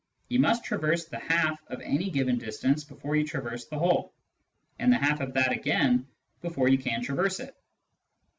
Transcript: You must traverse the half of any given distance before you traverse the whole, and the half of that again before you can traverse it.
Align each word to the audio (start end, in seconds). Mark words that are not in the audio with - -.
You 0.29 0.39
must 0.39 0.63
traverse 0.65 1.05
the 1.05 1.19
half 1.19 1.59
of 1.67 1.79
any 1.81 2.09
given 2.09 2.39
distance 2.39 2.83
before 2.83 3.15
you 3.15 3.23
traverse 3.23 3.65
the 3.67 3.77
whole, 3.77 4.11
and 4.79 4.91
the 4.91 4.97
half 4.97 5.21
of 5.21 5.33
that 5.35 5.51
again 5.51 6.07
before 6.41 6.67
you 6.69 6.79
can 6.79 7.03
traverse 7.03 7.39
it. 7.39 7.55